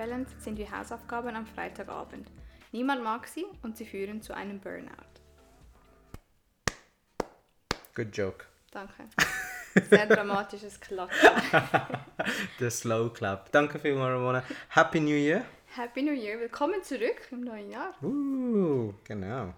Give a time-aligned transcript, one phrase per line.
[0.00, 2.30] Work-Life-Balance sind wie Hausaufgaben am Freitagabend.
[2.72, 4.88] Niemand mag sie und sie führen zu einem Burnout.
[7.94, 8.44] Good joke.
[8.70, 9.04] Danke.
[9.90, 11.30] Sehr dramatisches Klatschen.
[12.58, 13.52] Der Slow Clap.
[13.52, 14.42] Danke vielmals, Ramona.
[14.70, 15.44] Happy New Year.
[15.76, 16.40] Happy New Year.
[16.40, 17.94] Willkommen zurück im neuen Jahr.
[18.02, 19.54] Uh, genau.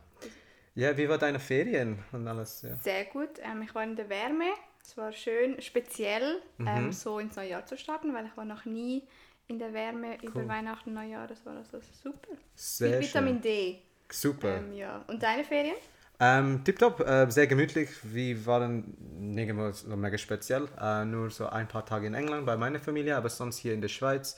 [0.74, 2.62] Ja, wie war deine Ferien und alles?
[2.62, 2.76] Ja.
[2.76, 3.30] Sehr gut.
[3.42, 4.46] Ähm, ich war in der Wärme.
[4.82, 8.64] Es war schön, speziell ähm, so ins neue Jahr zu starten, weil ich war noch
[8.64, 9.06] nie
[9.48, 11.26] in der Wärme über Weihnachten Neujahr.
[11.26, 12.36] Das war also super.
[12.54, 13.42] Sehr Mit Vitamin schön.
[13.42, 13.78] D.
[14.10, 14.56] Super.
[14.56, 15.04] Ähm, ja.
[15.06, 15.76] Und deine Ferien?
[16.20, 17.88] Ähm, tipptopp, äh, sehr gemütlich.
[18.02, 18.94] Wir waren
[19.56, 20.68] mal so mega speziell.
[20.80, 23.80] Äh, nur so ein paar Tage in England bei meiner Familie, aber sonst hier in
[23.80, 24.36] der Schweiz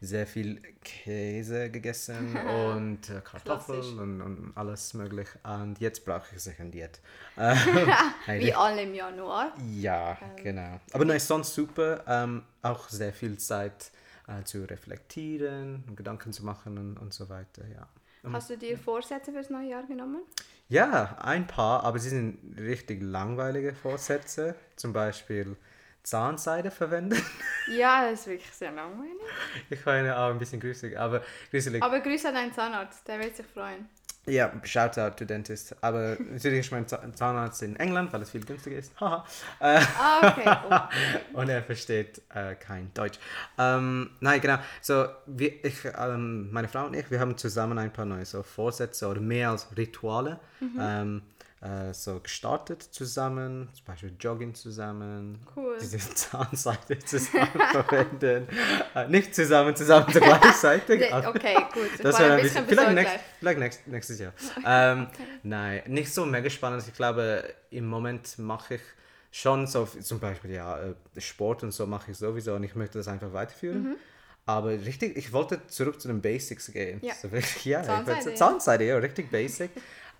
[0.00, 5.28] sehr viel Käse gegessen und äh, Kartoffeln und, und alles möglich.
[5.42, 7.00] Und jetzt brauche ich sicher ein Diät.
[7.36, 9.52] Äh, Wie alle im Januar.
[9.72, 10.80] ja, genau.
[10.92, 12.04] Aber nein, sonst super.
[12.06, 13.90] Ähm, auch sehr viel Zeit
[14.26, 17.88] äh, zu reflektieren, Gedanken zu machen und, und so weiter, ja.
[18.32, 20.22] Hast du dir Vorsätze fürs neue Jahr genommen?
[20.68, 24.54] Ja, ein paar, aber sie sind richtig langweilige Vorsätze.
[24.76, 25.56] Zum Beispiel
[26.02, 27.20] Zahnseide verwenden.
[27.66, 29.22] Ja, das ist wirklich sehr langweilig.
[29.70, 31.82] Ich meine auch ein bisschen gruselig, aber gruselig.
[31.82, 33.88] Aber Grüße an deinen Zahnarzt, der wird sich freuen.
[34.26, 35.76] Ja, shout out to dentist.
[35.82, 38.98] Aber natürlich ist mein Zahn- Zahnarzt in England, weil es viel günstiger ist.
[38.98, 39.24] Haha.
[39.60, 40.56] Äh, Ah, okay.
[41.34, 41.40] Oh.
[41.40, 43.18] und er versteht äh, kein Deutsch.
[43.58, 44.56] Ähm, nein, genau.
[44.80, 48.42] So, wir, ich, ähm, meine Frau und ich, wir haben zusammen ein paar neue so
[48.42, 50.40] Vorsätze oder mehr als Rituale
[50.80, 51.20] ähm,
[51.64, 53.70] äh, so gestartet zusammen.
[53.74, 55.38] Zum Beispiel Jogging zusammen.
[55.56, 55.76] Cool.
[55.80, 58.46] Diese Zahnseite zusammen verwenden.
[58.94, 61.12] äh, nicht zusammen, zusammen gleichzeitig.
[61.12, 61.88] Aber- Okay, gut.
[62.02, 64.32] Das war ein bisschen vielleicht, nächst, vielleicht nächst, nächstes Jahr.
[64.66, 65.06] Ähm,
[65.42, 66.84] Nein, nicht so mega spannend.
[66.86, 68.82] Ich glaube, im Moment mache ich
[69.30, 72.98] schon so, zum Beispiel ja, äh, Sport und so mache ich sowieso und ich möchte
[72.98, 73.96] das einfach weiterführen.
[74.46, 76.98] Aber richtig, ich wollte zurück zu den Basics gehen.
[77.00, 77.08] Mhm.
[77.08, 77.14] Ja.
[77.14, 78.36] So wirklich, ja, Zahnseide, ja.
[78.36, 79.70] Zahnseide, ja, richtig basic.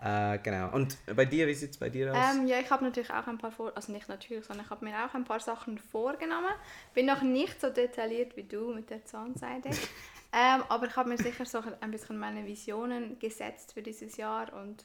[0.03, 0.73] Äh, genau.
[0.73, 2.35] Und bei dir, wie sieht es bei dir aus?
[2.35, 4.85] Ähm, ja, ich habe natürlich auch ein paar vor, also nicht natürlich, sondern ich habe
[4.85, 6.53] mir auch ein paar Sachen vorgenommen.
[6.93, 9.71] Bin noch nicht so detailliert wie du mit der Zahnseide.
[10.33, 14.53] ähm, aber ich habe mir sicher so ein bisschen meine Visionen gesetzt für dieses Jahr
[14.53, 14.85] und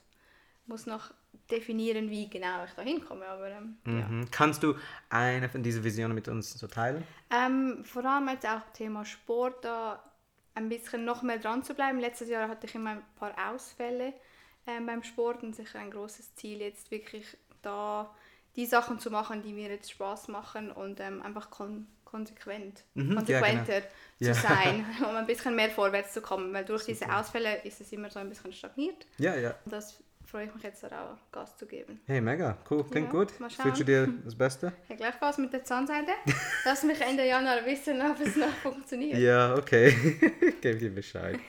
[0.67, 1.11] muss noch
[1.51, 3.25] definieren, wie genau ich da hinkomme.
[3.25, 4.07] Aber ähm, ja.
[4.07, 4.31] Mhm.
[4.31, 4.75] Kannst du
[5.09, 7.03] eine von diesen Visionen mit uns so teilen?
[7.31, 10.03] Ähm, vor allem jetzt auch Thema Sport, da
[10.55, 11.99] ein bisschen noch mehr dran zu bleiben.
[11.99, 14.13] Letztes Jahr hatte ich immer ein paar Ausfälle
[14.69, 17.25] ähm, beim Sport und sicher ein großes Ziel, jetzt wirklich
[17.61, 18.13] da
[18.55, 23.09] die Sachen zu machen, die mir jetzt Spaß machen und ähm, einfach kon konsequent, Mhm,
[23.09, 23.81] ja, konsequenter
[24.17, 24.33] Ja.
[24.33, 26.51] zu sein, um ein bisschen mehr vorwärts zu kommen.
[26.53, 29.05] Weil durch diese Ausfälle ist es immer so ein bisschen stagniert.
[29.19, 29.53] Ja, ja.
[29.63, 32.01] Und das freue ich mich jetzt auch Gas zu geben.
[32.07, 33.31] Hey, mega, cool, klingt Ja, gut.
[33.47, 34.73] Ich wünsche dir das Beste.
[34.89, 36.11] Ja, gleichfalls mit der Zahnseide.
[36.65, 39.19] Lass mich Ende Januar wissen, ob es noch funktioniert.
[39.19, 39.91] Ja, okay.
[40.61, 41.39] Gebe dir Bescheid.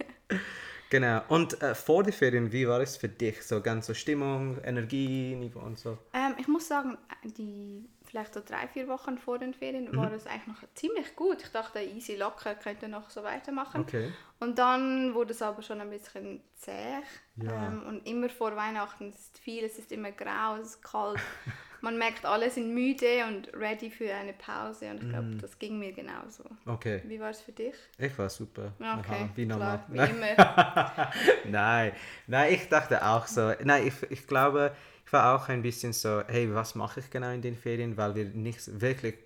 [0.90, 1.22] Genau.
[1.28, 3.42] Und äh, vor den Ferien, wie war es für dich?
[3.42, 5.96] So ganz so Stimmung, Energie, Niveau und so.
[6.12, 9.96] Ähm, ich muss sagen, die vielleicht so drei, vier Wochen vor den Ferien Mhm.
[9.96, 11.42] war es eigentlich noch ziemlich gut.
[11.42, 13.82] Ich dachte, easy locker könnte noch so weitermachen.
[13.82, 14.12] Okay.
[14.40, 16.98] Und dann wurde es aber schon ein bisschen zäh.
[17.36, 17.68] Ja.
[17.68, 21.20] Ähm, und immer vor Weihnachten ist viel, es ist immer grau, es ist kalt.
[21.82, 24.90] Man merkt, alle sind müde und ready für eine Pause.
[24.90, 25.38] Und ich glaube, Mhm.
[25.40, 26.44] das ging mir genauso.
[26.66, 27.00] Okay.
[27.04, 27.74] Wie war es für dich?
[27.98, 28.72] Ich war super.
[28.78, 29.84] Okay, Aha, wie normal.
[29.88, 31.10] klar, wie immer.
[31.44, 31.92] Nein,
[32.26, 33.52] nein, ich dachte auch so.
[33.64, 34.72] Nein, ich, ich glaube,
[35.06, 38.14] ich war auch ein bisschen so, hey, was mache ich genau in den Ferien, weil
[38.14, 39.16] wir nichts wirklich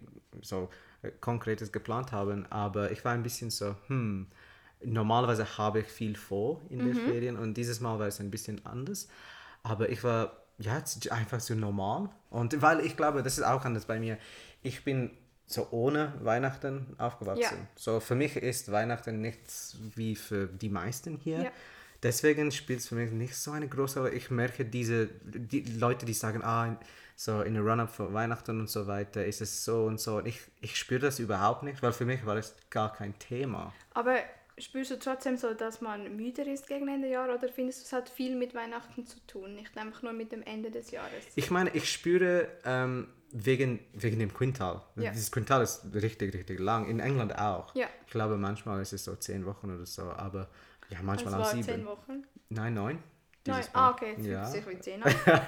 [0.42, 0.70] so
[1.02, 2.46] äh, Konkretes geplant haben.
[2.50, 4.26] Aber ich war ein bisschen so, hm,
[4.82, 8.64] normalerweise habe ich viel vor in den Ferien und dieses Mal war es ein bisschen
[8.64, 9.08] anders.
[9.62, 12.10] Aber ich war ja einfach so normal.
[12.30, 14.18] Und weil ich glaube, das ist auch anders bei mir.
[14.62, 15.10] Ich bin
[15.46, 17.42] so ohne Weihnachten aufgewachsen.
[17.42, 17.68] Ja.
[17.76, 21.44] So für mich ist Weihnachten nichts wie für die meisten hier.
[21.44, 21.52] Ja.
[22.02, 24.12] Deswegen spielt es für mich nicht so eine große Rolle.
[24.12, 26.76] Ich merke diese die Leute, die sagen, ah,
[27.16, 30.16] so in der Run-Up für Weihnachten und so weiter ist es so und so.
[30.18, 33.72] Und ich, ich spüre das überhaupt nicht, weil für mich war es gar kein Thema.
[33.92, 34.16] Aber
[34.58, 37.92] spürst du trotzdem so, dass man müder ist gegen Ende Jahr oder findest du, es
[37.92, 41.24] hat viel mit Weihnachten zu tun, nicht einfach nur mit dem Ende des Jahres?
[41.34, 44.82] Ich meine, ich spüre ähm, wegen, wegen dem Quintal.
[44.96, 45.10] Ja.
[45.10, 46.88] Dieses Quintal ist richtig, richtig lang.
[46.88, 47.74] In England auch.
[47.74, 47.86] Ja.
[48.06, 50.48] Ich glaube, manchmal ist es so zehn Wochen oder so, aber
[50.90, 51.64] ja, manchmal auch war sieben.
[51.64, 52.24] zehn Wochen.
[52.48, 52.98] Nein, neun.
[53.46, 54.46] Nein, ah, okay, fühlt Ja.
[54.46, 55.02] sich wie zehn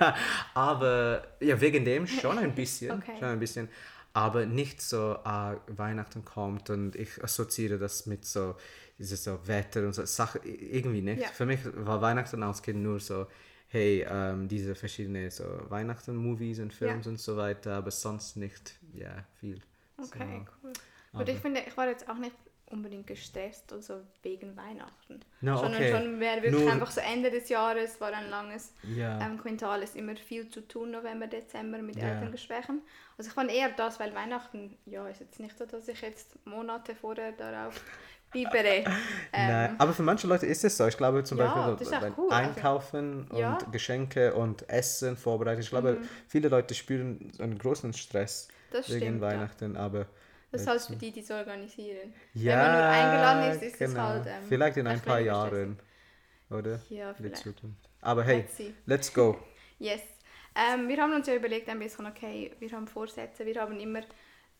[0.55, 2.91] aber ja, wegen dem schon ein bisschen.
[2.99, 3.13] Okay.
[3.19, 3.69] Schon ein bisschen.
[4.13, 8.57] Aber nicht so, ah, Weihnachten kommt und ich assoziiere das mit so,
[8.99, 10.41] dieses so Wetter und so Sachen.
[10.45, 11.23] Irgendwie nicht.
[11.23, 11.29] Ja.
[11.29, 13.27] Für mich war Weihnachten als Kind nur so,
[13.69, 17.11] hey, ähm, diese verschiedenen so Weihnachten-Movies und Films Ja.
[17.13, 19.61] und so weiter, aber sonst nicht, ja, viel.
[19.99, 20.53] Okay, So.
[20.63, 20.73] cool.
[21.13, 22.35] Gut, ich finde, ich war jetzt auch nicht
[22.67, 25.21] unbedingt gestresst, also wegen Weihnachten.
[25.41, 25.93] No, Sondern okay.
[25.93, 29.21] schon wäre wirklich Nur- einfach so Ende des Jahres, war ein langes Ja.
[29.25, 32.09] ähm, Quintal, ist immer viel zu tun, November, Dezember mit Ja.
[32.09, 32.83] Elterngesprächen.
[33.17, 36.37] Also ich fand eher das, weil Weihnachten, ja, ist jetzt nicht so, dass ich jetzt
[36.45, 37.81] Monate vorher darauf
[38.45, 38.85] bibere.
[39.39, 40.87] Ähm, aber für manche Leute ist es so.
[40.87, 43.51] Ich glaube zum Ja, Beispiel so cool, also- Einkaufen Ja.
[43.51, 43.57] Mhm.
[43.67, 45.61] und Geschenke und Essen vorbereiten.
[45.61, 45.99] Ich glaube,
[46.29, 49.29] viele Leute spüren einen großen Stress Das wegen stimmt, ja.
[49.29, 50.07] Weihnachten, aber
[50.53, 52.15] das ist halt für die, die es organisieren.
[52.35, 54.03] ja, Wenn man nur eingeladen ist, ist es genau.
[54.09, 55.79] halt, ähm, vielleicht in ein paar Jahren,
[56.49, 56.81] oder?
[56.89, 57.45] Ja, vielleicht.
[58.01, 59.37] Aber hey, Let's let's go.
[59.79, 60.01] Yes.
[60.55, 64.01] Ähm, wir haben uns ja überlegt ein bisschen, okay, wir haben Vorsätze, wir haben immer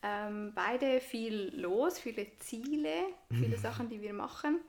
[0.03, 2.93] ähm, beide viel los, viele Ziele,
[3.29, 4.59] viele Sachen, die wir machen.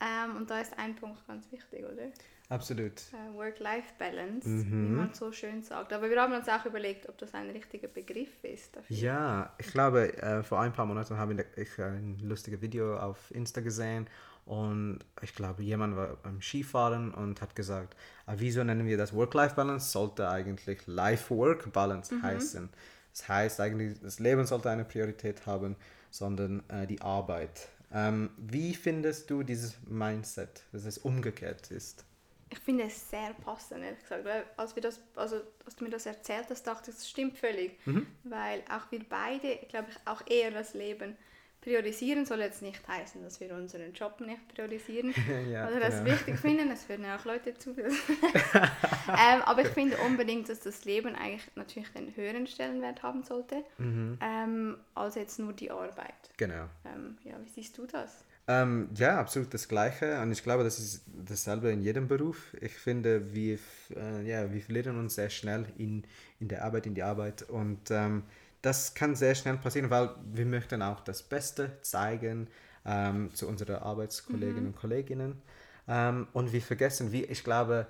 [0.00, 2.04] Ähm, und da ist ein Punkt ganz wichtig, oder?
[2.50, 2.92] Absolut.
[3.12, 4.70] Äh, Work-Life-Balance, Mhm.
[4.70, 5.92] wie man so schön sagt.
[5.92, 8.96] Aber wir haben uns auch überlegt, ob das ein richtiger Begriff ist dafür.
[8.96, 13.60] Ja, ich glaube, äh, vor ein paar Monaten habe ich ein lustiges Video auf Insta
[13.60, 14.08] gesehen
[14.46, 19.12] und ich glaube, jemand war beim Skifahren und hat gesagt, ah, wieso nennen wir das
[19.12, 19.90] Work-Life-Balance?
[19.90, 22.70] Sollte eigentlich Life-Work-Balance heißen.
[23.18, 25.76] Das heißt eigentlich, das Leben sollte eine Priorität haben,
[26.10, 27.68] sondern äh, die Arbeit.
[27.92, 32.04] Ähm, wie findest du dieses Mindset, dass es umgekehrt ist?
[32.50, 34.24] Ich finde es sehr passend, ehrlich gesagt.
[34.24, 37.36] Weil als, wir das, also, als du mir das erzählt hast, dachte ich, das stimmt
[37.36, 37.78] völlig.
[37.86, 38.06] Mhm.
[38.24, 41.16] Weil auch wir beide, glaube ich, auch eher das Leben
[41.60, 45.12] priorisieren soll jetzt nicht heißen, dass wir unseren Job nicht priorisieren
[45.50, 46.12] Ja, oder das genau.
[46.12, 46.70] wichtig finden.
[46.70, 47.74] Es hören ja auch Leute zu.
[47.78, 53.64] ähm, aber ich finde unbedingt, dass das Leben eigentlich natürlich den höheren Stellenwert haben sollte,
[53.78, 54.18] Mhm.
[54.20, 56.14] ähm, als jetzt nur die Arbeit.
[56.36, 56.64] Genau.
[56.84, 58.24] Ähm, ja, wie siehst du das?
[58.50, 60.20] Ähm, ja, absolut das Gleiche.
[60.22, 62.54] Und ich glaube, das ist dasselbe in jedem Beruf.
[62.60, 63.58] Ich finde, wir,
[63.94, 66.04] äh, ja, wir verlieren uns sehr schnell in,
[66.40, 67.42] in der Arbeit, in die Arbeit.
[67.42, 68.22] Und ähm,
[68.62, 72.48] das kann sehr schnell passieren, weil wir möchten auch das Beste zeigen
[72.84, 75.40] ähm, zu unseren Arbeitskolleginnen und Kolleginnen.
[75.86, 77.86] Ähm, und wir vergessen, wie, ich glaube,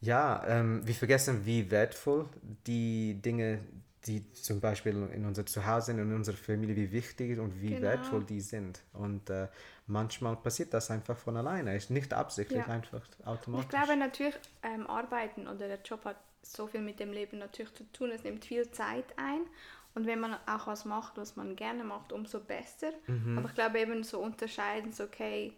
[0.00, 2.28] ja, ähm, wir vergessen, wie wertvoll
[2.66, 3.60] die Dinge,
[4.06, 7.82] die zum Beispiel in unser Zuhause sind, in unserer Familie, wie wichtig und wie Genau.
[7.82, 8.80] wertvoll die sind.
[8.92, 9.46] Und äh,
[9.86, 11.76] manchmal passiert das einfach von alleine.
[11.76, 12.72] Ist nicht absichtlich, Ja.
[12.72, 13.66] einfach automatisch.
[13.66, 14.34] Ich glaube natürlich,
[14.64, 18.10] ähm, Arbeiten oder der Job hat so viel mit dem Leben natürlich zu tun.
[18.10, 19.42] Es nimmt viel Zeit ein.
[19.94, 22.92] Und wenn man auch was macht, was man gerne macht, umso besser.
[23.06, 23.38] Mhm.
[23.38, 25.54] Aber ich glaube eben so unterscheiden, so okay,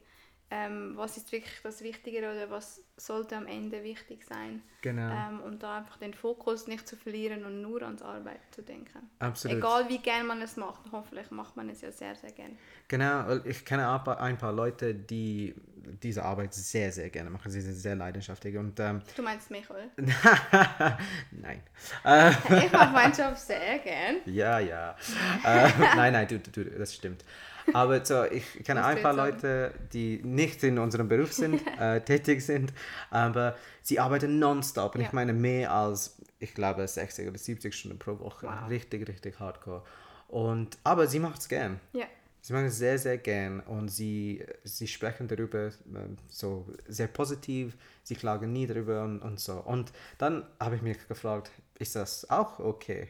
[0.50, 4.62] ähm, was ist wirklich das Wichtigere oder was sollte am Ende wichtig sein.
[4.82, 5.10] Genau.
[5.10, 9.10] Ähm, und da einfach den Fokus nicht zu verlieren und nur ans Arbeiten zu denken.
[9.18, 9.56] Absolut.
[9.56, 12.56] Egal wie gern man es macht, hoffentlich macht man es ja sehr, sehr gern.
[12.88, 15.54] Genau, ich kenne ein paar Leute, die
[16.02, 17.50] diese Arbeit sehr, sehr gerne machen.
[17.50, 18.56] Sie sind sehr leidenschaftlich.
[18.56, 19.84] Und ähm, Du meinst mich, oder?
[21.30, 21.62] nein.
[22.04, 22.30] Äh,
[22.64, 24.16] Ich mache meinen Job sehr gern.
[24.26, 24.96] Ja, ja.
[25.44, 27.24] äh, nein, nein, du, du, das stimmt.
[27.72, 29.14] Aber so, ich kenne ein paar.
[29.14, 32.72] Leute, die nicht in unserem Beruf sind, äh, tätig sind,
[33.10, 34.94] aber sie arbeiten nonstop.
[34.94, 35.06] Und Ja.
[35.08, 38.46] ich meine mehr als, ich glaube, 60 oder 70 Stunden pro Woche.
[38.46, 38.68] Wow.
[38.68, 39.82] Richtig, richtig hardcore.
[40.28, 41.80] Und, aber sie macht es gern.
[41.92, 42.06] Ja.
[42.40, 47.74] Sie machen es sehr, sehr gern und sie, sie sprechen darüber ähm, so sehr positiv,
[48.02, 49.54] sie klagen nie darüber und, und so.
[49.54, 53.08] Und dann habe ich mich gefragt, ist das auch okay,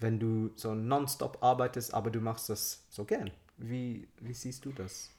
[0.00, 3.30] wenn du so nonstop arbeitest, aber du machst das so gern?
[3.56, 5.10] Wie, wie siehst du das?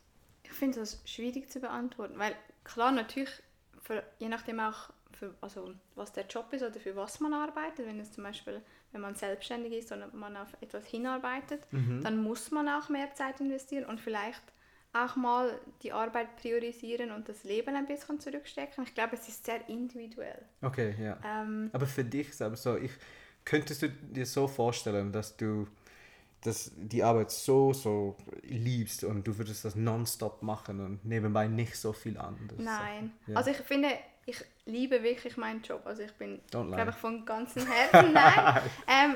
[0.44, 3.30] Ich finde das schwierig zu beantworten, weil klar natürlich,
[3.84, 7.86] für, je nachdem auch, für, also was der Job ist oder für was man arbeitet,
[7.86, 8.62] wenn es zum Beispiel,
[8.92, 11.68] wenn man selbstständig ist und man auf etwas hinarbeitet,
[12.02, 14.42] dann muss man auch mehr Zeit investieren und vielleicht
[14.94, 18.84] auch mal die Arbeit priorisieren und das Leben ein bisschen zurückstecken.
[18.84, 20.40] Ich glaube, es ist sehr individuell.
[20.62, 21.18] Okay, ja.
[21.26, 22.92] Ähm, Aber für dich selber so, ich,
[23.44, 25.68] könntest du dir so vorstellen, dass du
[26.44, 31.76] dass die Arbeit so, so liebst und du würdest das nonstop machen und nebenbei nicht
[31.78, 32.60] so viel anderes?
[32.60, 33.12] Nein.
[33.28, 33.36] Ja.
[33.38, 33.90] Also ich finde,
[34.26, 35.82] ich liebe wirklich meinen Job.
[35.86, 39.16] Also ich bin, glaube ich, von ganzem Herzen, nein, ähm,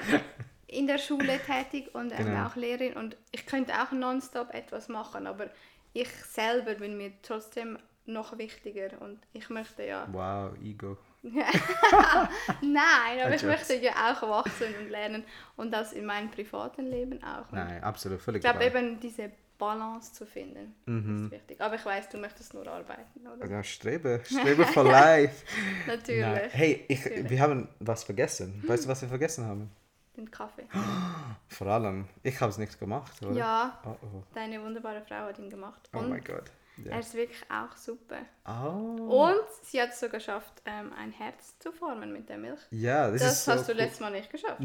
[0.68, 2.48] in der Schule tätig und ähm, Genau.
[2.48, 2.94] auch Lehrerin.
[2.94, 5.50] Und ich könnte auch nonstop etwas machen, aber
[5.94, 10.98] ich selber bin mir trotzdem noch wichtiger und ich möchte ja, Wow, Ego.
[12.62, 15.24] nein, aber ich möchte ja auch wachsen und lernen
[15.56, 17.52] und das in meinem privaten Leben auch.
[17.52, 21.60] Und Nein, absolut, völlig ich glaube eben diese Balance zu finden ist wichtig.
[21.60, 23.48] Aber ich weiß, du möchtest nur arbeiten, oder?
[23.50, 25.44] Ja, strebe, strebe for life.
[25.88, 26.22] Natürlich.
[26.22, 26.50] Nein.
[26.52, 27.30] Hey, ich, Natürlich.
[27.32, 28.64] wir haben was vergessen.
[28.68, 29.72] Weißt du, was wir vergessen haben?
[30.16, 30.66] Den Kaffee.
[31.48, 33.34] Vor allem, ich habe es nicht gemacht, oder?
[33.36, 34.24] Ja, Oh, oh.
[34.34, 35.90] deine wunderbare Frau hat ihn gemacht.
[35.94, 36.52] oh Und mein Gott.
[36.84, 36.92] Ja.
[36.92, 38.18] er ist wirklich auch super.
[38.46, 39.26] Oh.
[39.28, 42.60] Und sie hat es sogar geschafft, ähm, ein Herz zu formen mit der Milch.
[42.72, 43.78] Ja, das, Das, ist so hast du cool.
[43.80, 44.60] letztes Mal nicht geschafft.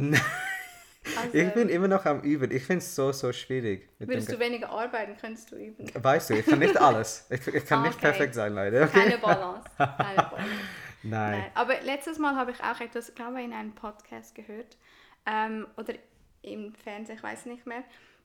[1.17, 2.51] Also, Ich bin immer noch am Üben.
[2.53, 3.89] Ich finde es so, so schwierig.
[3.99, 5.91] würdest du weniger arbeiten, könntest du üben.
[5.95, 7.27] Weißt du, ich kann nicht alles.
[7.29, 8.07] Ich, ich kann Ah, nicht okay.
[8.07, 8.85] perfekt sein, leider.
[8.85, 9.01] Okay?
[9.01, 9.65] Keine Balance.
[9.77, 10.51] Keine Balance.
[11.03, 11.31] Nein.
[11.41, 11.45] Nein.
[11.55, 14.77] Aber letztes Mal habe ich auch etwas, glaube ich, in einem Podcast gehört.
[15.27, 15.95] Ähm, oder
[16.43, 17.83] im Fernsehen, ich weiß nicht mehr.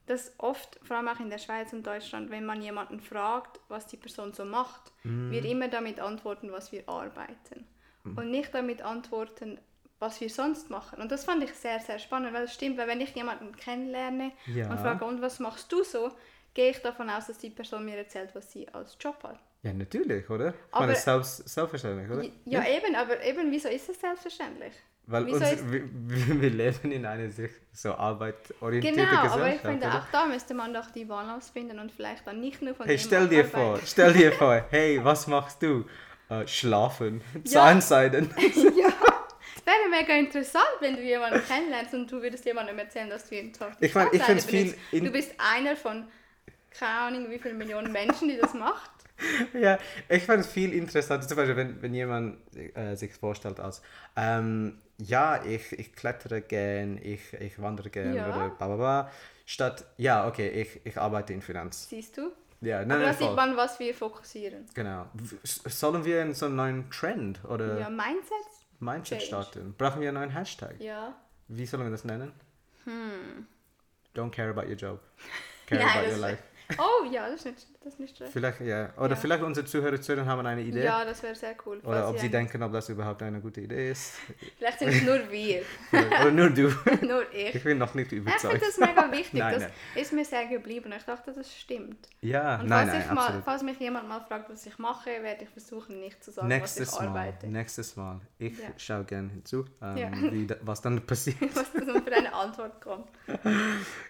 [0.08, 3.86] Dass oft, vor allem auch in der Schweiz und Deutschland, wenn man jemanden fragt, was
[3.86, 5.30] die Person so macht, Mhm.
[5.30, 7.66] wir immer damit antworten, was wir arbeiten.
[8.04, 9.60] Und nicht damit antworten,
[9.98, 11.02] was wir sonst machen.
[11.02, 14.32] Und das fand ich sehr, sehr spannend, weil es stimmt, weil wenn ich jemanden kennenlerne
[14.46, 14.70] Ja.
[14.70, 16.12] und frage, und was machst du so,
[16.54, 19.38] gehe ich davon aus, dass die Person mir erzählt, was sie als Job hat.
[19.62, 20.50] Ja, natürlich, oder?
[20.50, 22.24] Ich Aber- meine, selbst, selbstverständlich, oder?
[22.46, 24.72] Ja, eben, aber eben, wieso ist es selbstverständlich?
[25.10, 25.40] Weil uns,
[25.72, 25.82] wir,
[26.42, 29.34] wir leben in einer sich so arbeitorientierten Genau, Gesellschaft.
[29.40, 29.98] aber ich finde, oder?
[29.98, 32.98] auch da müsste man doch die Balance finden und vielleicht dann nicht nur von Hey,
[32.98, 33.78] stell dir abarbeiten.
[33.78, 35.84] vor, stell dir vor, hey, was machst du?
[36.30, 37.42] Äh, schlafen, Ja.
[37.44, 38.30] Zahnseiden.
[38.38, 38.92] ja,
[39.56, 43.34] es wäre mega interessant, wenn du jemanden kennenlernst und du würdest jemandem erzählen, dass du
[43.36, 46.06] jeden Tag Ich meine, ich find's viel Du bist einer von,
[46.78, 48.90] keine Ahnung, wie viele Millionen Menschen, die das macht.
[49.54, 53.82] ja, ich fand es viel interessanter, zum Beispiel, wenn, wenn jemand äh, sich vorstellt als,
[54.16, 58.28] ähm, ja, ich, ich klettere gern, ich, ich wandere gern Ja.
[58.28, 59.10] oder bla bla bla,
[59.46, 61.88] statt, ja, okay, ich, ich arbeite in Finanz.
[61.88, 62.32] Siehst du?
[62.60, 64.66] Ja, nein, Aber da sieht man, was wir fokussieren.
[64.74, 65.06] Genau.
[65.44, 68.32] Sollen wir in so einen neuen Trend oder Ja, Mindset?
[68.80, 69.26] Mindset Change.
[69.44, 69.74] starten?
[69.78, 70.74] Brauchen wir einen neuen Hashtag?
[70.80, 71.14] Ja.
[71.46, 72.32] Wie sollen wir das nennen?
[74.14, 75.00] Don't care about your job.
[75.66, 75.86] Care Hm.
[75.86, 76.42] Nein, about your life.
[76.76, 78.32] Oh ja, das ist nicht, das ist nicht schlecht.
[78.32, 78.90] Vielleicht, ja.
[78.98, 79.16] Oder Ja.
[79.16, 80.84] vielleicht unsere Zuhörer Zuhörer haben eine Idee.
[80.84, 81.78] Ja, das wäre sehr cool.
[81.82, 84.14] Oder ob sie denken, ob das überhaupt eine gute Idee ist.
[84.58, 86.68] Vielleicht sind es nur wir, Oder nur du.
[87.06, 87.54] nur ich.
[87.54, 88.52] Ich bin noch nicht Ja, Ich überzeugt.
[88.52, 89.40] finde das mega wichtig.
[89.40, 89.72] Nein, das nein.
[89.94, 90.92] ist mir sehr geblieben.
[90.94, 92.06] Ich dachte, das stimmt.
[92.20, 95.44] Ja, Und nein, falls, nein, mal, falls mich jemand mal fragt, was ich mache, werde
[95.44, 97.46] ich versuchen, nicht zu sagen, Nächstes was ich Mal, arbeite.
[97.46, 98.20] nächstes Mal.
[98.38, 98.68] Ich Ja.
[98.76, 100.10] schaue gerne hinzu, ähm, Ja.
[100.12, 101.38] wie was dann passiert.
[101.54, 103.08] was dann für eine Antwort kommt.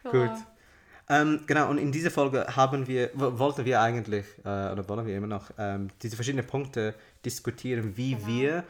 [0.03, 0.31] Gut.
[1.11, 5.07] Ähm, genau, und in dieser Folge haben wir, wo- wollten wir eigentlich, äh, oder wollen
[5.07, 8.27] wir immer noch, ähm, diese verschiedenen Punkte diskutieren, wie Genau.
[8.27, 8.65] wir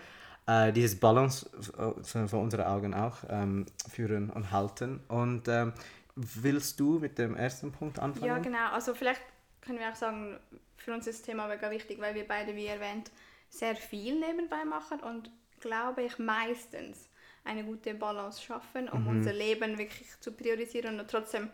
[0.47, 5.01] äh, dieses Balance äh, von von unseren Augen auch ähm, führen und halten.
[5.09, 5.73] Und ähm,
[6.15, 8.27] willst du mit dem ersten Punkt anfangen?
[8.27, 8.71] Ja, genau.
[8.73, 9.21] Also vielleicht
[9.61, 10.39] können wir auch sagen,
[10.77, 13.11] für uns ist das Thema mega wichtig, weil wir beide, wie erwähnt,
[13.51, 15.31] sehr viel nebenbei machen und
[15.61, 17.09] glaube ich meistens
[17.45, 21.49] eine gute Balance schaffen, um unser Leben wirklich zu priorisieren und trotzdem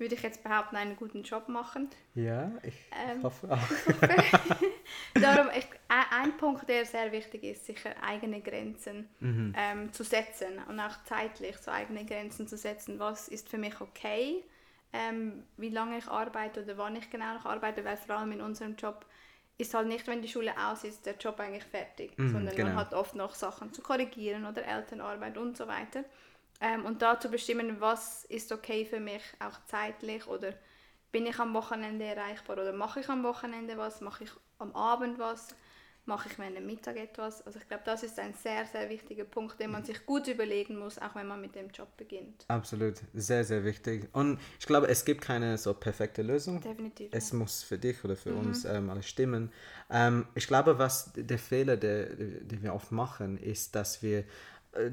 [0.00, 1.90] würde ich jetzt behaupten, einen guten Job machen.
[2.14, 3.68] Ja, ich Ähm, hoffe auch.
[5.18, 9.54] Darum, ich, ein Punkt, der sehr wichtig ist, sicher eigene Grenzen Mhm.
[9.54, 12.98] ähm, zu setzen und auch zeitlich so eigene Grenzen zu setzen.
[12.98, 14.44] Was ist für mich okay,
[14.92, 18.40] ähm, wie lange ich arbeite oder wann ich genau noch arbeite, weil vor allem in
[18.40, 19.04] unserem Job
[19.58, 22.70] ist halt nicht, wenn die Schule aus ist, der Job eigentlich fertig, Mhm, sondern genau.
[22.70, 26.04] man hat oft noch Sachen zu korrigieren oder Elternarbeit und so weiter.
[26.60, 30.52] Ähm, und da zu bestimmen, was ist okay für mich, auch zeitlich oder
[31.12, 35.18] bin ich am Wochenende erreichbar oder mache ich am Wochenende was, mache ich am Abend
[35.18, 35.48] was,
[36.06, 37.44] mache ich während dem Mittag etwas.
[37.46, 40.78] Also ich glaube, das ist ein sehr, sehr wichtiger Punkt, den man sich gut überlegen
[40.78, 42.44] muss, auch wenn man mit dem Job beginnt.
[42.48, 44.08] Absolut, sehr, sehr wichtig.
[44.12, 46.60] Und ich glaube, es gibt keine so perfekte Lösung.
[46.60, 47.08] Definitiv.
[47.12, 48.18] Es muss für dich oder Mhm.
[48.18, 49.52] für uns ähm, alles stimmen.
[49.90, 54.24] Ähm, ich glaube, was der Fehler, der, den wir oft machen, ist, dass wir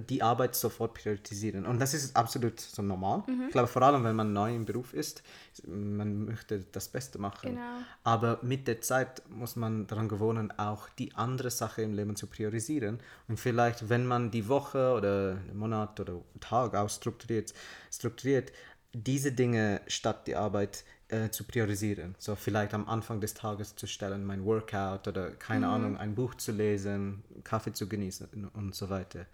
[0.09, 1.65] die Arbeit sofort priorisieren.
[1.65, 3.23] Und das ist absolut so normal.
[3.27, 3.43] Mhm.
[3.47, 5.21] Ich glaube, vor allem, wenn man neu im Beruf ist,
[5.67, 7.51] man möchte das Beste machen.
[7.51, 7.61] Genau.
[8.03, 12.25] Aber mit der Zeit muss man daran gewöhnen, auch die andere Sache im Leben zu
[12.25, 12.99] priorisieren.
[13.27, 17.53] Und vielleicht, wenn man die Woche oder den Monat oder Tag ausstrukturiert,
[17.91, 18.51] strukturiert,
[18.93, 22.15] diese Dinge statt die Arbeit äh, zu priorisieren.
[22.17, 26.33] So vielleicht am Anfang des Tages zu stellen, mein Workout oder keine Ahnung, ein Buch
[26.33, 29.27] zu lesen, Kaffee zu genießen und so weiter.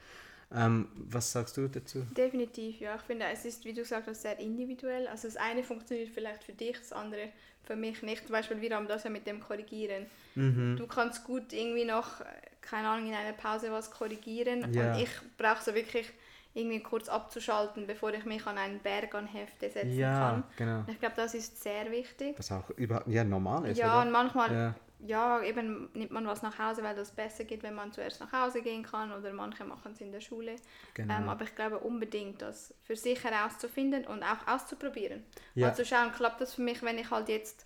[0.55, 2.05] Ähm, was sagst du dazu?
[2.15, 2.95] Definitiv, ja.
[2.95, 5.07] Ich finde, es ist, wie du gesagt hast, sehr individuell.
[5.07, 7.29] Also das eine funktioniert vielleicht für dich, das andere
[7.63, 8.24] für mich nicht.
[8.27, 10.05] Zum Beispiel, wir haben das ja mit dem Korrigieren.
[10.36, 10.75] Mhm.
[10.77, 12.22] Du kannst gut irgendwie noch,
[12.62, 14.72] keine Ahnung, in einer Pause was korrigieren.
[14.74, 14.93] Ja.
[14.93, 16.12] Und ich brauche so wirklich
[16.53, 20.43] irgendwie kurz abzuschalten, bevor ich mich an einen Berg an Hefte setzen Ja, kann.
[20.55, 20.83] genau.
[20.88, 22.36] Ich glaube, das ist sehr wichtig.
[22.38, 24.05] Was auch überhaupt ja, normal ist, Ja, oder?
[24.05, 24.75] und manchmal Ja.
[25.05, 25.41] Ja.
[25.43, 28.62] eben nimmt man was nach Hause, weil das besser geht, wenn man zuerst nach Hause
[28.62, 30.55] gehen kann oder manche machen es in der Schule.
[30.93, 31.13] Genau.
[31.13, 35.24] Ähm, aber ich glaube unbedingt, das für sich herauszufinden und auch auszuprobieren.
[35.55, 35.67] Ja.
[35.67, 37.65] Mal zu schauen, klappt das für mich, wenn ich halt jetzt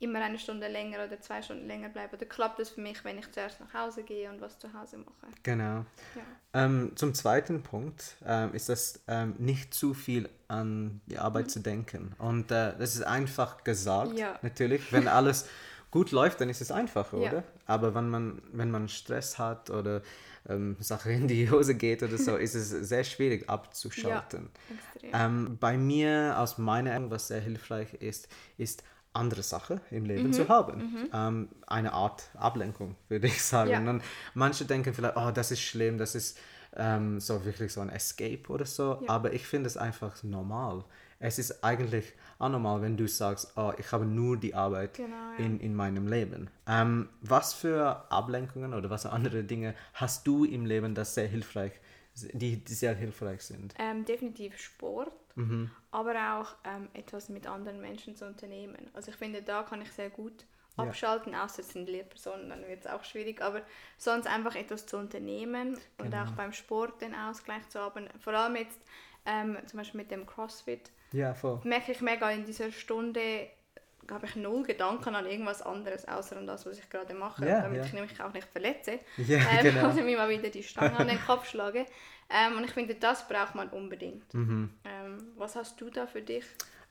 [0.00, 3.18] immer eine Stunde länger oder zwei Stunden länger bleibe oder klappt das für mich, wenn
[3.18, 5.32] ich zuerst nach Hause gehe und was zu Hause mache.
[5.42, 5.84] Genau.
[6.14, 6.22] Ja.
[6.54, 11.60] Ähm, zum zweiten Punkt ähm, ist das ähm, nicht zu viel an die Arbeit zu
[11.60, 12.14] denken.
[12.18, 14.38] Und äh, das ist einfach gesagt, Ja.
[14.42, 14.92] natürlich.
[14.92, 15.48] Wenn alles
[15.90, 17.28] gut läuft, dann ist es einfacher, Ja.
[17.30, 17.44] oder?
[17.66, 20.02] Aber wenn man, wenn man Stress hat oder
[20.48, 24.50] ähm, Sache in die Hose geht oder so, ist es sehr schwierig abzuschalten.
[24.94, 25.10] Extrem.
[25.14, 28.82] Ähm, bei mir, aus meiner Erfahrung, was sehr hilfreich ist, ist
[29.14, 30.32] andere Sachen im Leben Mhm.
[30.32, 31.08] zu haben.
[31.12, 33.70] Ähm, eine Art Ablenkung, würde ich sagen.
[33.70, 33.78] Ja.
[33.90, 34.02] Und
[34.34, 36.38] manche denken vielleicht, oh, das ist schlimm, das ist
[36.76, 38.98] ähm, so wirklich so ein Escape oder so.
[39.02, 39.08] Ja.
[39.08, 40.84] Aber ich finde es einfach normal.
[41.20, 45.36] Es ist eigentlich anormal, wenn du sagst, oh, ich habe nur die Arbeit Genau, ja.
[45.44, 46.48] in, in meinem Leben.
[46.68, 51.26] Ähm, was für Ablenkungen oder was für andere Dinge hast du im Leben, das sehr
[51.26, 51.72] hilfreich,
[52.14, 53.74] die, die sehr hilfreich sind?
[53.78, 55.70] Ähm, definitiv Sport, Mhm.
[55.92, 58.76] aber auch ähm, etwas mit anderen Menschen zu unternehmen.
[58.92, 60.44] Also ich finde, da kann ich sehr gut
[60.76, 60.84] Ja.
[60.84, 63.62] abschalten, außer es sind Lehrpersonen, dann wird es auch schwierig, aber
[63.96, 66.22] sonst einfach etwas zu unternehmen und Genau.
[66.22, 68.08] auch beim Sport den Ausgleich zu haben.
[68.20, 68.78] Vor allem jetzt
[69.26, 71.60] ähm, zum Beispiel mit dem CrossFit Ja, voll.
[71.64, 73.48] merke ich mega in dieser Stunde
[74.10, 77.60] habe ich null Gedanken an irgendwas anderes, außer an das, was ich gerade mache, Ja,
[77.60, 77.84] damit ja.
[77.84, 79.00] ich mich auch nicht verletze.
[79.18, 79.90] Ja, ähm, genau.
[79.92, 81.84] Oder mir mal wieder die Stange an den Kopf schlage.
[82.30, 84.32] Ähm, und ich finde, das braucht man unbedingt.
[84.32, 84.70] Mhm.
[84.84, 86.44] Ähm, was hast du da für dich?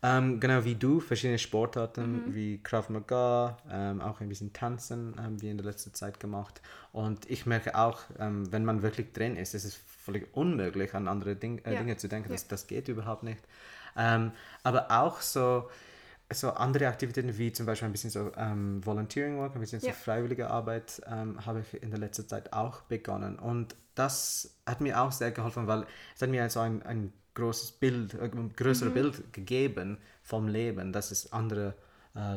[0.03, 2.35] Ähm, genau wie du, verschiedene Sportarten Mhm.
[2.35, 6.61] wie Krav Maga, ähm, auch ein bisschen Tanzen haben wir in der letzten Zeit gemacht.
[6.91, 11.07] Und ich merke auch, ähm, wenn man wirklich drin ist, ist es völlig unmöglich, an
[11.07, 11.79] andere Ding, äh, Ja.
[11.79, 12.29] Dinge zu denken.
[12.29, 12.35] Ja.
[12.35, 13.39] Das, das geht überhaupt nicht.
[13.97, 14.31] Ähm,
[14.63, 15.69] aber auch so,
[16.31, 19.87] so andere Aktivitäten wie zum Beispiel ein bisschen so ähm, Volunteering Work, ein bisschen so
[19.87, 19.93] Ja.
[19.93, 23.39] freiwillige Arbeit ähm, habe ich in der letzten Zeit auch begonnen.
[23.39, 25.85] Und das hat mir auch sehr geholfen, weil
[26.15, 30.91] es hat mir so ein, ein großes Bild, äh, ein größeres Bild gegeben vom Leben,
[30.93, 31.73] dass es andere äh,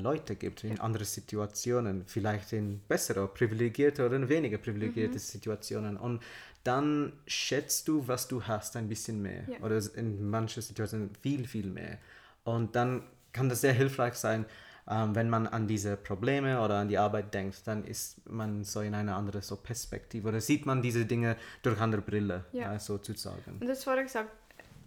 [0.00, 5.96] Leute gibt, in andere Situationen, vielleicht in bessere, privilegierte oder in weniger privilegierte Situationen.
[5.96, 6.22] Und
[6.64, 9.44] dann schätzt du, was du hast, ein bisschen mehr.
[9.49, 9.64] Ja.
[9.64, 11.99] Oder in manchen Situationen viel, viel mehr.
[12.45, 14.45] Und dann kann das sehr hilfreich sein,
[14.88, 18.80] ähm, wenn man an diese Probleme oder an die Arbeit denkt, dann ist man so
[18.80, 22.75] in eine andere so Perspektive oder sieht man diese Dinge durch andere Brille, Ja.
[22.75, 23.52] äh, sozusagen.
[23.52, 24.30] Und du hast vorher gesagt,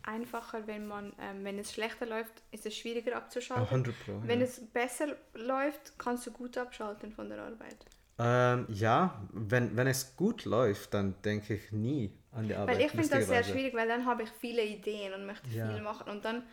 [0.04, 3.66] einfacher, wenn man, ähm, wenn es schlechter läuft, ist es schwieriger abzuschalten.
[3.66, 4.22] 100 Pro.
[4.24, 4.46] Wenn ja.
[4.46, 7.78] es besser läuft, kannst du gut abschalten von der Arbeit.
[8.20, 12.76] Ähm, ja, wenn, wenn es gut läuft, dann denke ich nie an die Arbeit.
[12.76, 15.72] Weil ich finde das sehr schwierig, weil dann habe ich viele Ideen und möchte Ja.
[15.72, 16.44] viel machen und dann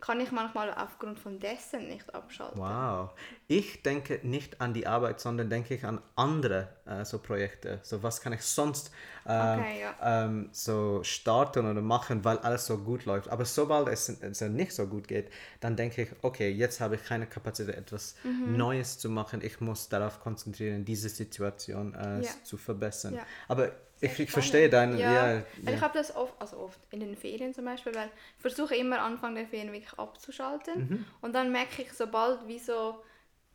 [0.00, 2.60] kann ich manchmal aufgrund von dessen nicht abschalten.
[2.60, 3.10] Wow.
[3.46, 7.80] Ich denke nicht an die Arbeit, sondern denke ich an andere äh, so Projekte.
[7.82, 8.90] So was kann ich sonst
[9.26, 10.24] ähm, Okay, ja.
[10.24, 13.30] ähm, so starten oder machen, weil alles so gut läuft.
[13.30, 15.30] Aber sobald es, es nicht so gut geht,
[15.60, 18.56] dann denke ich, okay, jetzt habe ich keine Kapazität, etwas Mhm.
[18.58, 19.40] Neues zu machen.
[19.42, 22.30] Ich muss darauf konzentrieren, diese Situation äh, Ja.
[22.42, 23.14] zu verbessern.
[23.14, 23.22] Ja.
[23.48, 24.98] Aber ich, ich verstehe deinen.
[24.98, 25.74] Ja, Ja, weil ja.
[25.74, 29.00] ich habe das oft, also oft in den Ferien zum Beispiel, weil ich versuche immer
[29.00, 31.04] Anfang der Ferien wirklich abzuschalten Mhm.
[31.20, 33.02] und dann merke ich, sobald wie so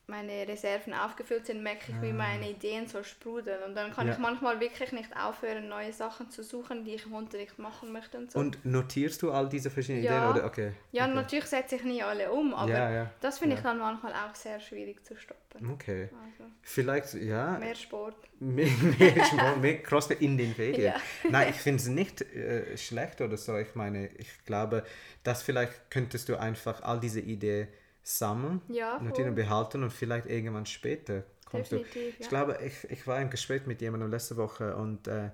[0.09, 4.09] meine Reserven aufgefüllt sind, merke ich, wie meine Ideen so sprudeln und dann kann Ah.
[4.09, 4.13] Ja.
[4.15, 8.17] ich manchmal wirklich nicht aufhören, neue Sachen zu suchen, die ich im Unterricht machen möchte
[8.17, 8.39] und so.
[8.39, 10.17] Und notierst du all diese verschiedenen Ja.
[10.17, 10.35] Ideen?
[10.35, 10.45] Oder?
[10.47, 10.71] Okay.
[10.91, 11.13] ja, okay.
[11.15, 13.11] natürlich setze ich nie alle um, aber Ja, ja.
[13.21, 15.69] das finde ich dann manchmal auch sehr schwierig zu stoppen.
[15.71, 16.09] Okay.
[16.11, 17.57] Also Vielleicht, ja.
[17.59, 18.15] mehr Sport.
[18.39, 18.67] Mehr,
[18.99, 20.93] mehr, Sport, mehr CrossFit in den Ferien.
[21.29, 23.57] Nein, ich finde es nicht äh, schlecht oder so.
[23.57, 24.83] Ich meine, ich glaube,
[25.23, 27.67] dass vielleicht könntest du einfach all diese Ideen
[28.03, 29.31] sammeln, Ja, und voll.
[29.35, 31.77] behalten und vielleicht irgendwann später kommst du.
[31.77, 32.29] Definitiv, Ich ja.
[32.29, 35.29] glaube, ich, ich war im Gespräch mit jemandem letzte Woche und äh,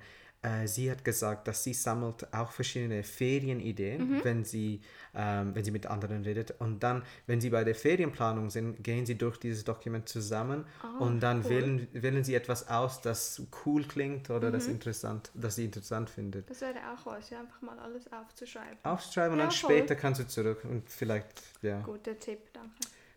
[0.45, 4.23] äh, sie hat gesagt, dass sie sammelt auch verschiedene Ferienideen, Mhm.
[4.23, 4.81] wenn sie
[5.17, 9.05] ähm, wenn sie mit anderen redet und dann, wenn sie bei der Ferienplanung sind, gehen
[9.05, 11.49] sie durch dieses Dokument zusammen Ah, und dann cool.
[11.51, 14.53] wählen, wählen sie etwas aus, das cool klingt oder Mhm.
[14.53, 16.49] das interessant, das sie interessant findet.
[16.49, 18.77] Das wäre auch was, ja, einfach mal alles aufzuschreiben.
[18.83, 19.71] Aufschreiben und Ja, dann voll.
[19.77, 21.79] später kannst du zurück und vielleicht, ja.
[21.81, 22.71] Guter Tipp, danke.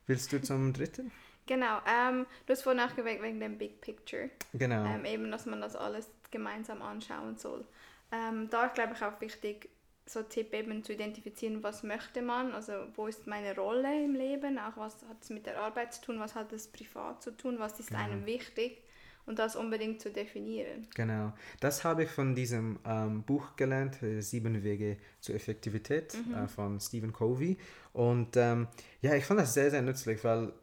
[0.06, 1.10] Willst du zum dritten?
[1.46, 4.30] Genau, ähm, du hast vorhin nachgeweckt wegen dem Big Picture.
[4.52, 4.84] Genau.
[4.84, 7.64] Ähm, eben, dass man das alles gemeinsam anschauen soll.
[8.12, 9.70] Ähm, da ist, glaube ich, auch wichtig,
[10.08, 14.58] so Tipp eben zu identifizieren, was möchte man, also wo ist meine Rolle im Leben,
[14.58, 17.58] auch was hat es mit der Arbeit zu tun, was hat es privat zu tun,
[17.58, 18.82] was ist einem wichtig?
[19.26, 20.86] Und das unbedingt zu definieren.
[20.94, 26.48] Genau, das habe ich von diesem ähm, Buch gelernt, äh, Sieben Wege zur Effektivität äh,
[26.48, 27.58] von Stephen Covey.
[27.92, 28.68] Und ähm,
[29.02, 30.54] ja, ich fand das sehr, sehr nützlich, weil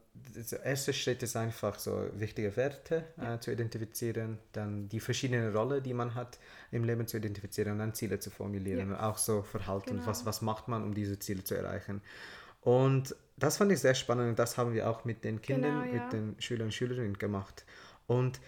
[0.52, 5.82] der erste Schritt ist einfach so wichtige Werte äh, zu identifizieren, dann die verschiedenen Rollen,
[5.84, 6.40] die man hat
[6.72, 10.08] im Leben zu identifizieren und dann Ziele zu formulieren und auch so Verhalten, Genau.
[10.08, 12.02] was, was macht man, um diese Ziele zu erreichen.
[12.62, 15.96] Und das fand ich sehr spannend und das haben wir auch mit den Kindern, Genau,
[15.96, 16.04] ja.
[16.04, 17.66] mit den Schülern und Schülerinnen gemacht.
[18.08, 18.40] Und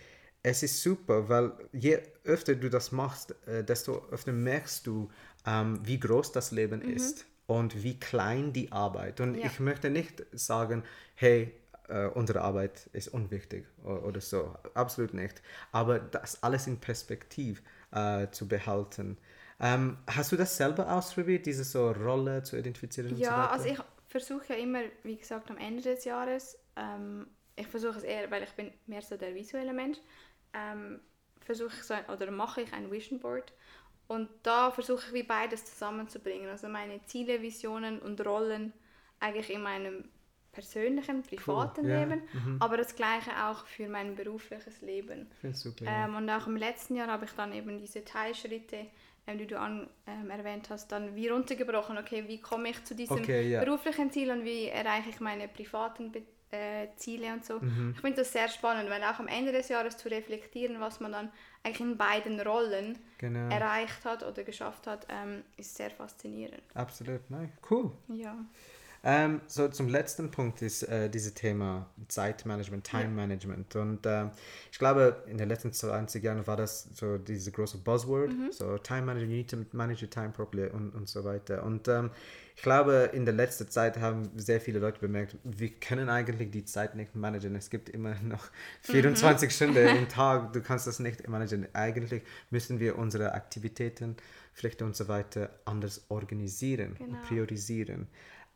[0.44, 5.10] es ist super, weil je öfter du das machst, äh, desto öfter merkst du,
[5.46, 9.20] ähm, wie groß das Leben ist und wie klein die Arbeit.
[9.20, 9.48] Und Ja.
[9.48, 10.84] ich möchte nicht sagen,
[11.16, 11.54] hey,
[11.88, 14.54] äh, unsere Arbeit ist unwichtig oder, oder, so.
[14.74, 15.42] Absolut nicht.
[15.72, 19.18] Aber das alles in Perspektiv äh, zu behalten.
[19.60, 23.16] Ähm, hast du das selber ausprobiert, diese so Rolle zu identifizieren?
[23.18, 27.68] Ja, so also ich versuche ja immer, wie gesagt, am Ende des Jahres, ähm, ich
[27.68, 29.98] versuche es eher, weil ich bin mehr so der visuelle Mensch,
[30.54, 31.00] ähm,
[31.40, 33.54] versuche ich so oder mache ich ein Vision Board
[34.08, 38.74] und da versuche ich wie beides zusammenzubringen, also meine Ziele, Visionen und Rollen
[39.20, 40.06] eigentlich in meinem
[40.58, 41.92] persönlichen, privaten cool.
[41.92, 42.42] Leben, yeah.
[42.46, 42.58] mhm.
[42.60, 45.28] aber das gleiche auch für mein berufliches Leben.
[45.52, 48.88] Super, ähm, und auch im letzten Jahr habe ich dann eben diese Teilschritte,
[49.28, 52.96] ähm, die du an, ähm, erwähnt hast, dann wie runtergebrochen, okay, wie komme ich zu
[52.96, 53.64] diesem okay, yeah.
[53.64, 57.60] beruflichen Ziel und wie erreiche ich meine privaten Be äh, Ziele und so.
[57.60, 57.94] Mhm.
[57.96, 61.12] Ich finde das sehr spannend, weil auch am Ende des Jahres zu reflektieren, was man
[61.12, 61.32] dann
[61.64, 63.50] eigentlich in beiden Rollen genau.
[63.50, 66.62] erreicht hat oder geschafft hat, ähm, ist sehr faszinierend.
[66.74, 67.92] Absolut, nein, cool.
[68.08, 68.38] Ja.
[69.04, 73.76] Ähm, so zum letzten Punkt ist äh, dieses Thema Zeitmanagement, Time Management.
[73.76, 74.26] Und äh,
[74.72, 78.52] ich glaube, in den letzten 20 Jahren war das so diese große Buzzword, mhm.
[78.52, 81.64] so Time Management, you need to manage your time properly und, und so weiter.
[81.64, 82.10] Und ähm,
[82.58, 86.66] ich glaube, in der letzten Zeit haben sehr viele Leute bemerkt, wir können eigentlich die
[86.66, 87.56] Zeit nicht managen.
[87.56, 88.46] Es gibt immer noch
[88.82, 89.52] 24 mhm.
[89.52, 91.68] Stunden im Tag, du kannst das nicht managen.
[91.74, 94.18] Eigentlich müssen wir unsere Aktivitäten,
[94.56, 97.12] Pflichten und so weiter anders organisieren genau.
[97.12, 98.08] und priorisieren.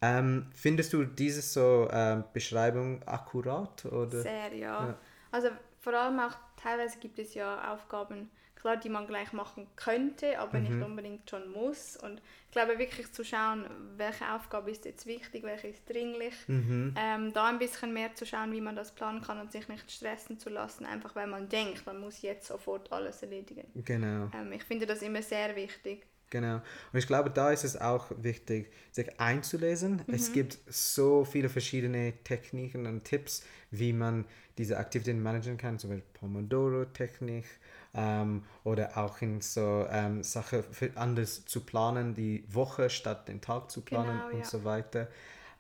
[0.02, 3.86] Ähm, findest du diese so äh, Beschreibung akkurat?
[3.86, 4.22] Oder?
[4.22, 4.88] Sehr, ja.
[4.88, 4.98] ja.
[5.32, 10.40] Also vor allem auch teilweise gibt es ja Aufgaben, klar, die man gleich machen könnte,
[10.40, 10.64] aber mhm.
[10.64, 11.98] nicht unbedingt schon muss.
[11.98, 13.66] Und ich glaube wirklich zu schauen,
[13.98, 16.34] welche Aufgabe ist jetzt wichtig, welche ist dringlich.
[16.48, 16.94] Mhm.
[16.98, 19.92] Ähm, da ein bisschen mehr zu schauen, wie man das planen kann und sich nicht
[19.92, 23.66] stressen zu lassen, einfach weil man denkt, man muss jetzt sofort alles erledigen.
[23.76, 24.30] Genau.
[24.36, 26.06] Ähm, ich finde das immer sehr wichtig.
[26.32, 26.56] Genau.
[26.56, 30.02] Und ich glaube, da ist es auch wichtig, sich einzulesen.
[30.08, 30.14] Mhm.
[30.14, 34.26] Es gibt so viele verschiedene Techniken und Tipps, wie man
[34.58, 37.46] diese Aktivitäten managen kann, zum Beispiel Pomodoro-Technik
[37.94, 40.64] ähm, oder auch in so ähm, Sachen
[40.96, 44.46] anders zu planen, die Woche statt den Tag zu planen genau, und ja.
[44.46, 45.10] so weiter.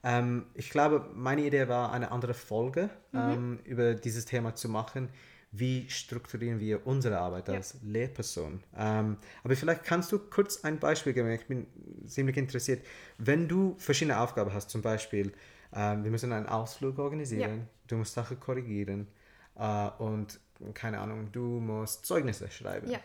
[0.03, 3.19] Ähm, ich glaube, meine Idee war, eine andere Folge mhm.
[3.19, 5.10] Ähm, über dieses Thema zu machen
[5.52, 7.80] wie strukturieren wir unsere Arbeit als ja.
[7.84, 8.64] Lehrperson.
[8.78, 11.68] Ähm, aber vielleicht kannst du kurz ein Beispiel geben, ich bin
[12.08, 12.86] ziemlich interessiert.
[13.18, 15.34] Wenn du verschiedene Aufgaben hast, zum Beispiel,
[15.74, 17.68] ähm, wir müssen einen Ausflug organisieren, ja.
[17.88, 19.08] du musst Sachen korrigieren
[19.56, 20.40] äh, und
[20.74, 22.90] keine Ahnung, du musst Zeugnisse schreiben.
[22.90, 23.00] Ja.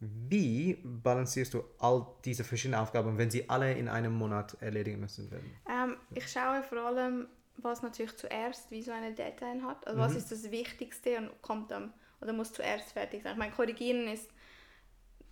[0.00, 5.30] Wie balancierst du all diese verschiedenen Aufgaben, wenn sie alle in einem Monat erledigen müssen
[5.30, 5.50] werden?
[5.68, 9.86] Ähm, ich schaue vor allem was natürlich zuerst wie so eine Deadline hat.
[9.86, 10.04] Also mhm.
[10.04, 13.32] was ist das Wichtigste und kommt dann oder muss zuerst fertig sein.
[13.32, 14.30] Ich meine, korrigieren ist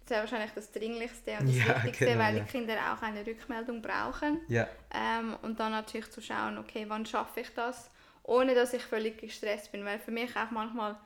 [0.06, 2.42] sehr wahrscheinlich das Dringlichste und das ja, Wichtigste, genau, weil ja.
[2.42, 4.40] die Kinder auch eine Rückmeldung brauchen.
[4.48, 4.68] Ja.
[4.92, 7.90] Ähm, und dann natürlich zu schauen, okay, wann schaffe ich das,
[8.22, 9.84] ohne dass ich völlig gestresst bin.
[9.84, 10.96] Weil für mich auch manchmal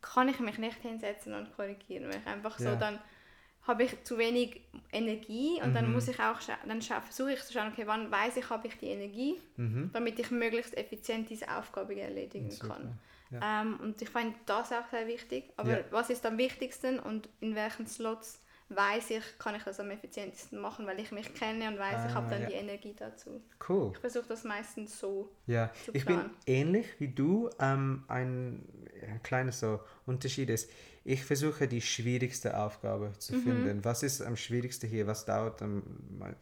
[0.00, 3.00] kann ich mich nicht hinsetzen und korrigieren, weil ich einfach so dann
[3.66, 4.60] habe ich zu wenig
[4.92, 5.74] Energie und mhm.
[5.74, 8.78] dann muss ich auch dann versuche ich zu schauen, okay, wann weiß ich, habe ich
[8.78, 9.90] die Energie, mhm.
[9.92, 12.74] damit ich möglichst effizient diese Aufgabe erledigen Super.
[12.74, 12.98] kann.
[13.30, 13.62] Ja.
[13.62, 15.52] Ähm, und ich finde das auch sehr wichtig.
[15.56, 15.84] Aber ja.
[15.90, 20.60] was ist am wichtigsten und in welchen Slots weiß ich, kann ich das am effizientesten
[20.60, 22.48] machen, weil ich mich kenne und weiß, ah, ich habe dann ja.
[22.48, 23.40] die Energie dazu.
[23.68, 23.92] Cool.
[23.94, 25.70] Ich versuche das meistens so ja.
[25.84, 26.30] zu planen.
[26.36, 27.48] Ich bin ähnlich wie du.
[27.60, 28.64] Ähm, ein,
[29.02, 30.70] ein kleiner so Unterschied ist,
[31.08, 33.42] ich versuche die schwierigste Aufgabe zu mhm.
[33.42, 33.84] finden.
[33.84, 35.06] Was ist am schwierigsten hier?
[35.06, 35.84] Was dauert am,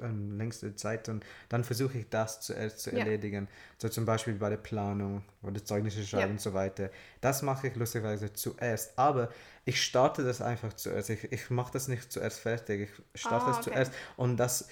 [0.01, 1.11] am längsten Zeit?
[1.11, 3.47] Und dann versuche ich das zuerst zu erledigen.
[3.77, 6.31] So zum Beispiel bei der Planung oder Zeugnisse schreiben ja.
[6.31, 6.89] und so weiter.
[7.21, 8.99] Das mache ich lustigerweise zuerst.
[8.99, 9.29] Aber
[9.65, 11.11] ich starte das einfach zuerst.
[11.11, 12.91] Ich, ich mache das nicht zuerst fertig.
[13.15, 13.71] Ich starte ah, das okay.
[13.71, 14.69] zuerst und das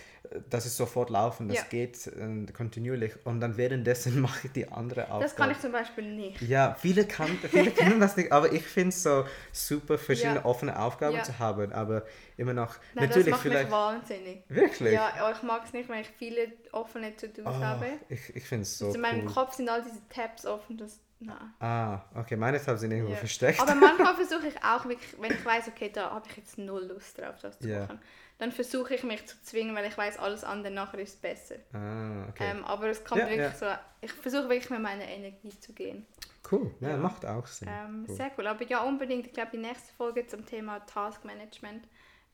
[0.48, 1.64] das ist sofort laufen, das ja.
[1.64, 5.22] geht äh, kontinuierlich und dann währenddessen mache ich die andere Aufgabe.
[5.24, 6.40] Das kann ich zum Beispiel nicht.
[6.42, 10.44] Ja, viele, kann, viele können das nicht, aber ich finde es so super, verschiedene ja.
[10.44, 11.22] offene Aufgaben ja.
[11.22, 12.04] zu haben, aber
[12.36, 13.64] immer noch, Nein, natürlich das macht vielleicht...
[13.64, 14.44] mich wahnsinnig.
[14.48, 14.92] Wirklich?
[14.92, 17.86] Ja, ich mag es nicht, wenn ich viele offene To-Dos oh, habe.
[18.08, 19.26] Ich, ich finde es so also In meinem.
[19.26, 21.00] Kopf sind all diese Tabs offen, das...
[21.24, 21.54] Nein.
[21.60, 23.60] Ah, okay, meine Tabs sind irgendwo versteckt.
[23.60, 26.84] Aber manchmal versuche ich auch wirklich, wenn ich weiß, okay, da habe ich jetzt null
[26.84, 28.00] Lust drauf, das zu machen
[28.42, 31.54] dann versuche ich mich zu zwingen, weil ich weiß, alles andere nachher ist besser.
[31.72, 32.50] Ah, okay.
[32.50, 33.76] Ähm, aber es kommt ja, wirklich ja.
[33.76, 36.06] so, ich versuche wirklich mit meiner Energie zu gehen.
[36.50, 36.96] Cool, ja, ja.
[36.96, 37.68] macht auch Sinn.
[37.70, 38.16] Ähm, cool.
[38.16, 41.86] Sehr cool, aber ja unbedingt, ich glaube die nächste Folge zum Thema Taskmanagement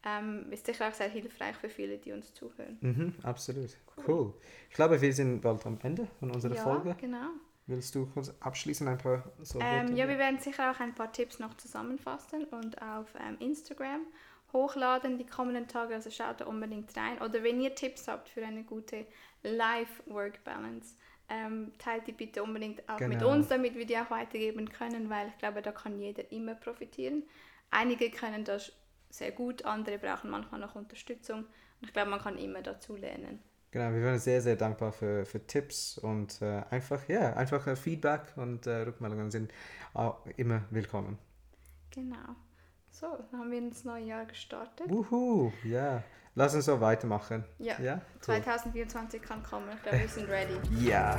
[0.03, 2.79] ähm, ist sicher auch sehr hilfreich für viele, die uns zuhören.
[2.81, 4.05] Mhm, absolut, cool.
[4.09, 4.35] cool.
[4.71, 6.97] Ich glaube, wir sind bald am Ende von unserer ja, Folge.
[6.99, 7.33] genau.
[7.69, 11.13] Willst du kurz abschließend ein paar so ähm, Ja, wir werden sicher auch ein paar
[11.13, 14.07] Tipps noch zusammenfassen und auf ähm, Instagram
[14.55, 17.21] hochladen die kommenden Tage, also schaut da unbedingt rein.
[17.21, 19.07] Oder wenn ihr Tipps habt für eine gute
[19.43, 20.97] Life-Work-Balance,
[21.29, 23.15] ähm, teilt die bitte unbedingt auch Genau.
[23.15, 26.55] mit uns, damit wir die auch weitergeben können, weil ich glaube, da kann jeder immer
[26.55, 27.25] profitieren.
[27.71, 28.73] Einige können das
[29.11, 31.41] sehr gut, andere brauchen manchmal noch Unterstützung.
[31.41, 33.43] Und ich glaube, man kann immer dazu lernen.
[33.71, 38.33] Genau, wir wären sehr, sehr dankbar für, für Tipps und äh, einfach, ja, einfach Feedback
[38.37, 39.53] und äh, Rückmeldungen sind
[39.93, 41.19] auch immer willkommen.
[41.91, 42.35] Genau.
[42.91, 44.89] So, dann haben wir ins neue Jahr gestartet.
[44.89, 46.03] Wuhu, ja.
[46.35, 47.45] Lass uns so weitermachen.
[47.59, 48.43] Ja, Ja, cool.
[48.43, 49.69] 2024 kann kommen.
[49.75, 50.59] Ich glaube, wir sind ready.
[50.81, 51.19] Ja.